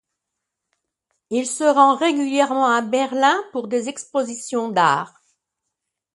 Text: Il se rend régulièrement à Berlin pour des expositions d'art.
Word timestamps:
Il 1.29 1.45
se 1.45 1.63
rend 1.63 1.95
régulièrement 1.95 2.65
à 2.65 2.81
Berlin 2.81 3.35
pour 3.51 3.67
des 3.67 3.87
expositions 3.87 4.69
d'art. 4.69 5.21